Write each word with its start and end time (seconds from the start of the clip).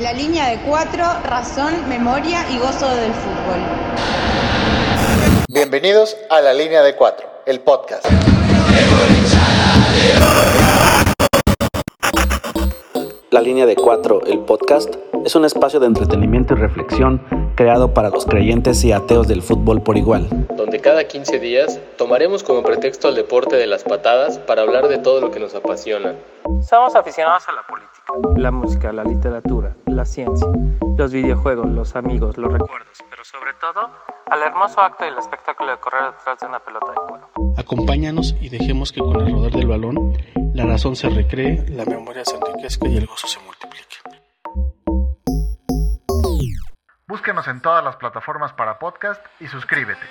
La 0.00 0.12
línea 0.12 0.48
de 0.48 0.58
cuatro, 0.62 1.04
razón, 1.24 1.88
memoria 1.88 2.44
y 2.50 2.58
gozo 2.58 2.88
del 2.94 3.12
fútbol. 3.12 3.60
Bienvenidos 5.48 6.16
a 6.30 6.40
La 6.40 6.52
Línea 6.52 6.82
de 6.82 6.96
Cuatro, 6.96 7.26
el 7.46 7.60
podcast. 7.60 8.04
La 13.30 13.40
Línea 13.40 13.66
de 13.66 13.76
Cuatro, 13.76 14.20
el 14.26 14.40
podcast, 14.40 14.94
es 15.24 15.34
un 15.34 15.44
espacio 15.44 15.80
de 15.80 15.86
entretenimiento 15.86 16.54
y 16.54 16.56
reflexión 16.56 17.22
creado 17.54 17.94
para 17.94 18.10
los 18.10 18.26
creyentes 18.26 18.84
y 18.84 18.92
ateos 18.92 19.28
del 19.28 19.42
fútbol 19.42 19.82
por 19.82 19.96
igual. 19.96 20.28
Donde 20.74 20.82
cada 20.82 21.04
15 21.04 21.38
días 21.38 21.80
tomaremos 21.96 22.42
como 22.42 22.64
pretexto 22.64 23.08
el 23.08 23.14
deporte 23.14 23.54
de 23.54 23.68
las 23.68 23.84
patadas 23.84 24.40
para 24.40 24.62
hablar 24.62 24.88
de 24.88 24.98
todo 24.98 25.20
lo 25.20 25.30
que 25.30 25.38
nos 25.38 25.54
apasiona. 25.54 26.16
Somos 26.68 26.96
aficionados 26.96 27.48
a 27.48 27.52
la 27.52 27.62
política, 27.62 28.12
la 28.36 28.50
música, 28.50 28.92
la 28.92 29.04
literatura, 29.04 29.76
la 29.86 30.04
ciencia, 30.04 30.48
los 30.98 31.12
videojuegos, 31.12 31.70
los 31.70 31.94
amigos, 31.94 32.38
los 32.38 32.52
recuerdos, 32.52 32.98
pero 33.08 33.24
sobre 33.24 33.52
todo 33.60 33.88
al 34.26 34.42
hermoso 34.42 34.80
acto 34.80 35.04
y 35.04 35.08
el 35.10 35.18
espectáculo 35.18 35.70
de 35.70 35.78
correr 35.78 36.10
detrás 36.10 36.40
de 36.40 36.46
una 36.46 36.58
pelota 36.58 36.90
de 36.90 36.96
cuero. 37.08 37.30
Acompáñanos 37.56 38.34
y 38.40 38.48
dejemos 38.48 38.90
que 38.90 38.98
con 38.98 39.20
el 39.20 39.32
rodar 39.32 39.52
del 39.52 39.68
balón 39.68 40.18
la 40.54 40.66
razón 40.66 40.96
se 40.96 41.08
recree, 41.08 41.64
la 41.68 41.84
memoria 41.84 42.24
se 42.24 42.34
enriquezca 42.34 42.88
y 42.88 42.96
el 42.96 43.06
gozo 43.06 43.28
se 43.28 43.38
multiplique. 43.38 43.84
Búsquenos 47.06 47.46
en 47.46 47.62
todas 47.62 47.84
las 47.84 47.94
plataformas 47.94 48.52
para 48.54 48.80
podcast 48.80 49.24
y 49.38 49.46
suscríbete. 49.46 50.02